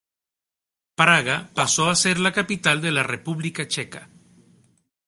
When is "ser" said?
1.95-2.17